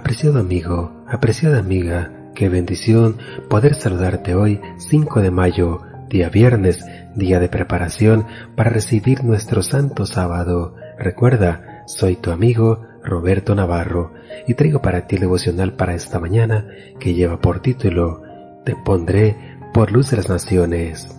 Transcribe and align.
Apreciado 0.00 0.40
amigo, 0.40 1.04
apreciada 1.06 1.58
amiga, 1.58 2.10
qué 2.34 2.48
bendición 2.48 3.18
poder 3.50 3.74
saludarte 3.74 4.34
hoy 4.34 4.58
5 4.78 5.20
de 5.20 5.30
mayo, 5.30 5.82
día 6.08 6.30
viernes, 6.30 6.86
día 7.14 7.38
de 7.38 7.50
preparación 7.50 8.24
para 8.56 8.70
recibir 8.70 9.24
nuestro 9.24 9.62
santo 9.62 10.06
sábado. 10.06 10.74
Recuerda, 10.98 11.84
soy 11.86 12.16
tu 12.16 12.30
amigo 12.30 12.86
Roberto 13.04 13.54
Navarro 13.54 14.14
y 14.48 14.54
traigo 14.54 14.80
para 14.80 15.06
ti 15.06 15.16
el 15.16 15.20
devocional 15.20 15.74
para 15.74 15.94
esta 15.94 16.18
mañana 16.18 16.66
que 16.98 17.12
lleva 17.12 17.38
por 17.38 17.60
título 17.60 18.22
Te 18.64 18.74
pondré 18.76 19.36
por 19.74 19.92
luz 19.92 20.10
de 20.10 20.16
las 20.16 20.30
naciones. 20.30 21.14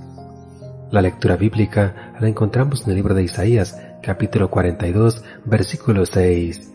La 0.90 1.04
lectura 1.04 1.38
bíblica 1.38 2.16
la 2.20 2.27
encontramos 2.27 2.84
en 2.84 2.90
el 2.90 2.95
libro 2.95 3.13
de 3.13 3.23
Isaías, 3.23 3.79
capítulo 4.02 4.49
42, 4.49 5.23
versículo 5.45 6.07
6. 6.07 6.71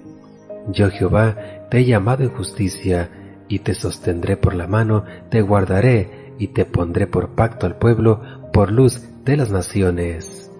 Yo 0.69 0.91
Jehová 0.91 1.37
te 1.71 1.79
he 1.79 1.85
llamado 1.85 2.25
en 2.25 2.31
justicia, 2.31 3.11
y 3.49 3.61
te 3.61 3.75
sostendré 3.75 4.37
por 4.37 4.55
la 4.55 4.67
mano, 4.67 5.05
te 5.31 5.41
guardaré, 5.41 6.35
y 6.39 6.49
te 6.49 6.65
pondré 6.65 7.07
por 7.07 7.35
pacto 7.35 7.67
al 7.67 7.77
pueblo, 7.77 8.21
por 8.53 8.73
luz 8.73 9.03
de 9.25 9.37
las 9.37 9.51
naciones. 9.51 10.51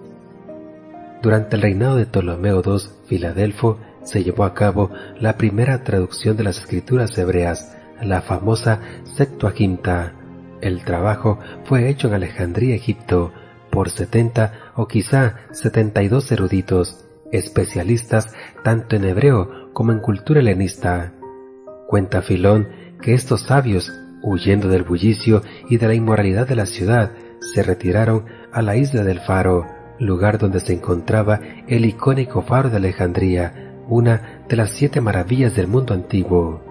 Durante 1.21 1.55
el 1.55 1.61
reinado 1.61 1.97
de 1.97 2.05
Ptolomeo 2.05 2.61
II, 2.65 2.77
Filadelfo, 3.07 3.79
se 4.03 4.23
llevó 4.23 4.45
a 4.45 4.53
cabo 4.53 4.91
la 5.19 5.37
primera 5.37 5.83
traducción 5.83 6.37
de 6.37 6.43
las 6.43 6.59
escrituras 6.59 7.17
hebreas, 7.17 7.75
la 8.01 8.21
famosa 8.21 8.79
Septuaginta. 9.03 10.13
El 10.61 10.85
trabajo 10.85 11.39
fue 11.65 11.89
hecho 11.89 12.07
en 12.07 12.13
Alejandría, 12.13 12.75
Egipto, 12.75 13.33
por 13.69 13.89
setenta 13.89 14.71
o 14.75 14.87
quizá 14.87 15.35
setenta 15.51 16.01
y 16.03 16.07
dos 16.07 16.31
eruditos, 16.31 17.05
especialistas 17.31 18.33
tanto 18.63 18.95
en 18.95 19.03
hebreo 19.03 19.66
como 19.77 19.91
en 19.91 19.99
cultura 19.99 20.39
helenista. 20.39 21.13
Cuenta 21.85 22.23
Filón 22.23 22.67
que 22.99 23.13
estos 23.13 23.41
sabios, 23.41 23.93
huyendo 24.23 24.69
del 24.69 24.81
bullicio 24.81 25.43
y 25.69 25.77
de 25.77 25.87
la 25.87 25.93
inmoralidad 25.93 26.47
de 26.47 26.55
la 26.55 26.65
ciudad, 26.65 27.11
se 27.53 27.61
retiraron 27.61 28.25
a 28.51 28.63
la 28.63 28.75
isla 28.75 29.03
del 29.03 29.19
Faro, 29.19 29.67
lugar 29.99 30.39
donde 30.39 30.61
se 30.61 30.73
encontraba 30.73 31.41
el 31.67 31.85
icónico 31.85 32.41
Faro 32.41 32.71
de 32.71 32.77
Alejandría, 32.77 33.75
una 33.87 34.41
de 34.49 34.55
las 34.55 34.71
siete 34.71 34.99
maravillas 34.99 35.55
del 35.55 35.67
mundo 35.67 35.93
antiguo. 35.93 36.63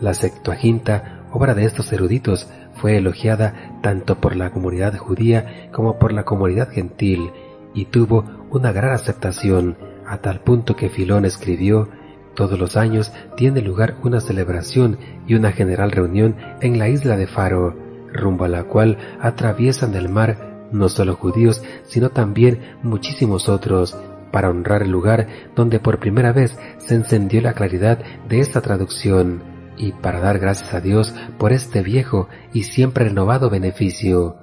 La 0.00 0.14
Septuaginta, 0.14 1.26
obra 1.32 1.52
de 1.52 1.66
estos 1.66 1.92
eruditos, 1.92 2.48
fue 2.76 2.96
elogiada 2.96 3.78
tanto 3.82 4.22
por 4.22 4.36
la 4.36 4.48
comunidad 4.48 4.96
judía 4.96 5.68
como 5.70 5.98
por 5.98 6.14
la 6.14 6.24
comunidad 6.24 6.70
gentil 6.70 7.30
y 7.74 7.84
tuvo 7.84 8.24
una 8.50 8.72
gran 8.72 8.92
aceptación, 8.92 9.76
a 10.06 10.16
tal 10.22 10.40
punto 10.40 10.76
que 10.76 10.88
Filón 10.88 11.26
escribió 11.26 11.90
todos 12.34 12.58
los 12.58 12.76
años 12.76 13.12
tiene 13.36 13.60
lugar 13.60 13.96
una 14.02 14.20
celebración 14.20 14.98
y 15.26 15.34
una 15.34 15.52
general 15.52 15.90
reunión 15.90 16.36
en 16.60 16.78
la 16.78 16.88
isla 16.88 17.16
de 17.16 17.26
Faro, 17.26 17.76
rumbo 18.12 18.44
a 18.44 18.48
la 18.48 18.64
cual 18.64 18.98
atraviesan 19.20 19.94
el 19.94 20.08
mar 20.08 20.68
no 20.72 20.88
solo 20.88 21.16
judíos, 21.16 21.62
sino 21.84 22.10
también 22.10 22.60
muchísimos 22.82 23.48
otros, 23.48 23.96
para 24.30 24.48
honrar 24.48 24.82
el 24.82 24.90
lugar 24.90 25.28
donde 25.54 25.78
por 25.78 25.98
primera 25.98 26.32
vez 26.32 26.56
se 26.78 26.94
encendió 26.94 27.40
la 27.42 27.52
claridad 27.52 27.98
de 28.28 28.40
esta 28.40 28.62
traducción, 28.62 29.42
y 29.76 29.92
para 29.92 30.20
dar 30.20 30.38
gracias 30.38 30.74
a 30.74 30.80
Dios 30.80 31.14
por 31.38 31.52
este 31.52 31.82
viejo 31.82 32.28
y 32.52 32.64
siempre 32.64 33.04
renovado 33.04 33.50
beneficio. 33.50 34.36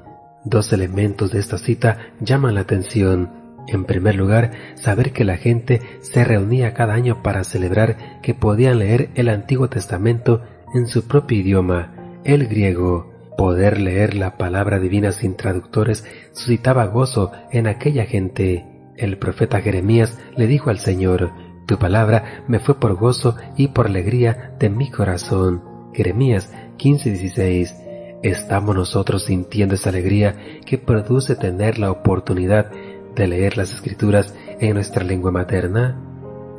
Dos 0.43 0.71
elementos 0.73 1.31
de 1.31 1.39
esta 1.39 1.57
cita 1.57 1.97
llaman 2.19 2.55
la 2.55 2.61
atención. 2.61 3.38
En 3.71 3.85
primer 3.85 4.15
lugar, 4.15 4.51
saber 4.75 5.13
que 5.13 5.23
la 5.23 5.37
gente 5.37 5.81
se 6.01 6.23
reunía 6.23 6.73
cada 6.73 6.95
año 6.95 7.21
para 7.21 7.43
celebrar 7.43 8.19
que 8.21 8.33
podían 8.33 8.79
leer 8.79 9.11
el 9.13 9.29
Antiguo 9.29 9.69
Testamento 9.69 10.41
en 10.73 10.87
su 10.87 11.07
propio 11.07 11.37
idioma, 11.37 12.19
el 12.23 12.47
griego. 12.47 13.13
Poder 13.37 13.79
leer 13.79 14.15
la 14.15 14.37
palabra 14.37 14.79
divina 14.79 15.11
sin 15.11 15.37
traductores 15.37 16.03
suscitaba 16.31 16.85
gozo 16.87 17.31
en 17.51 17.67
aquella 17.67 18.05
gente. 18.05 18.65
El 18.97 19.17
profeta 19.17 19.61
Jeremías 19.61 20.17
le 20.35 20.47
dijo 20.47 20.71
al 20.71 20.79
Señor, 20.79 21.31
Tu 21.67 21.77
palabra 21.77 22.43
me 22.47 22.59
fue 22.59 22.79
por 22.79 22.95
gozo 22.95 23.37
y 23.55 23.67
por 23.67 23.85
alegría 23.85 24.55
de 24.59 24.69
mi 24.69 24.89
corazón. 24.89 25.63
Jeremías 25.93 26.51
15:16. 26.77 27.75
¿Estamos 28.23 28.75
nosotros 28.75 29.23
sintiendo 29.25 29.75
esa 29.75 29.89
alegría 29.89 30.35
que 30.65 30.77
produce 30.77 31.35
tener 31.35 31.79
la 31.79 31.91
oportunidad 31.91 32.69
de 33.19 33.27
leer 33.27 33.57
las 33.57 33.73
escrituras 33.73 34.33
en 34.59 34.73
nuestra 34.73 35.03
lengua 35.03 35.29
materna? 35.29 36.01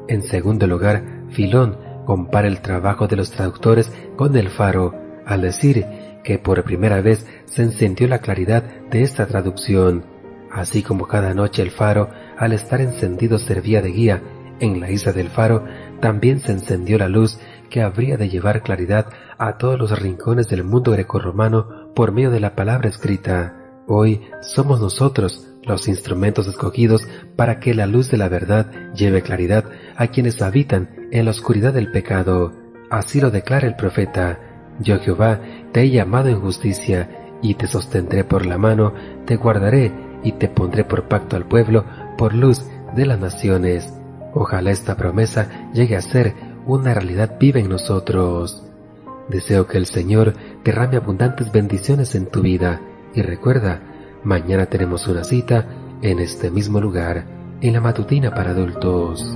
En 0.08 0.22
segundo 0.22 0.66
lugar, 0.66 1.24
Filón 1.30 1.78
compara 2.04 2.48
el 2.48 2.60
trabajo 2.60 3.08
de 3.08 3.16
los 3.16 3.30
traductores 3.30 3.90
con 4.16 4.36
el 4.36 4.50
faro, 4.50 4.94
al 5.24 5.40
decir 5.40 5.86
que 6.22 6.38
por 6.38 6.62
primera 6.62 7.00
vez 7.00 7.26
se 7.46 7.62
encendió 7.62 8.06
la 8.08 8.18
claridad 8.18 8.62
de 8.90 9.02
esta 9.02 9.26
traducción, 9.26 10.04
así 10.52 10.82
como 10.82 11.06
cada 11.06 11.32
noche 11.32 11.62
el 11.62 11.70
faro, 11.70 12.10
al 12.36 12.52
estar 12.52 12.80
encendido, 12.80 13.38
servía 13.38 13.80
de 13.80 13.90
guía, 13.90 14.22
en 14.60 14.80
la 14.80 14.90
isla 14.90 15.12
del 15.12 15.30
faro 15.30 15.64
también 16.00 16.40
se 16.40 16.52
encendió 16.52 16.98
la 16.98 17.08
luz 17.08 17.38
que 17.70 17.80
habría 17.80 18.18
de 18.18 18.28
llevar 18.28 18.62
claridad 18.62 19.06
a 19.38 19.56
todos 19.56 19.78
los 19.78 19.98
rincones 19.98 20.48
del 20.48 20.64
mundo 20.64 20.92
grecorromano 20.92 21.92
por 21.94 22.12
medio 22.12 22.30
de 22.30 22.40
la 22.40 22.54
palabra 22.54 22.90
escrita. 22.90 23.59
Hoy 23.92 24.20
somos 24.40 24.80
nosotros 24.80 25.48
los 25.64 25.88
instrumentos 25.88 26.46
escogidos 26.46 27.08
para 27.34 27.58
que 27.58 27.74
la 27.74 27.88
luz 27.88 28.08
de 28.08 28.18
la 28.18 28.28
verdad 28.28 28.70
lleve 28.94 29.20
claridad 29.20 29.64
a 29.96 30.06
quienes 30.06 30.40
habitan 30.42 31.08
en 31.10 31.24
la 31.24 31.32
oscuridad 31.32 31.74
del 31.74 31.90
pecado. 31.90 32.52
Así 32.88 33.20
lo 33.20 33.32
declara 33.32 33.66
el 33.66 33.74
profeta. 33.74 34.38
Yo 34.78 35.00
Jehová 35.00 35.40
te 35.72 35.80
he 35.80 35.90
llamado 35.90 36.28
en 36.28 36.40
justicia, 36.40 37.34
y 37.42 37.54
te 37.54 37.66
sostendré 37.66 38.22
por 38.22 38.46
la 38.46 38.58
mano, 38.58 38.94
te 39.26 39.34
guardaré, 39.34 39.92
y 40.22 40.32
te 40.32 40.46
pondré 40.46 40.84
por 40.84 41.08
pacto 41.08 41.34
al 41.34 41.48
pueblo, 41.48 41.84
por 42.16 42.32
luz 42.32 42.64
de 42.94 43.06
las 43.06 43.18
naciones. 43.18 43.92
Ojalá 44.34 44.70
esta 44.70 44.96
promesa 44.96 45.68
llegue 45.74 45.96
a 45.96 46.00
ser 46.00 46.36
una 46.64 46.94
realidad 46.94 47.38
viva 47.40 47.58
en 47.58 47.68
nosotros. 47.68 48.64
Deseo 49.28 49.66
que 49.66 49.78
el 49.78 49.86
Señor 49.86 50.34
derrame 50.62 50.96
abundantes 50.96 51.50
bendiciones 51.50 52.14
en 52.14 52.26
tu 52.26 52.42
vida, 52.42 52.80
y 53.14 53.22
recuerda, 53.22 53.80
Mañana 54.22 54.66
tenemos 54.66 55.06
una 55.08 55.24
cita 55.24 55.66
en 56.02 56.18
este 56.18 56.50
mismo 56.50 56.78
lugar, 56.78 57.24
en 57.62 57.72
la 57.72 57.80
matutina 57.80 58.34
para 58.34 58.50
adultos. 58.50 59.34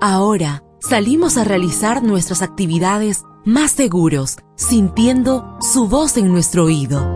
Ahora 0.00 0.62
salimos 0.80 1.36
a 1.36 1.44
realizar 1.44 2.02
nuestras 2.02 2.40
actividades 2.40 3.24
más 3.44 3.72
seguros, 3.72 4.38
sintiendo 4.54 5.58
su 5.60 5.86
voz 5.86 6.16
en 6.16 6.32
nuestro 6.32 6.64
oído. 6.64 7.15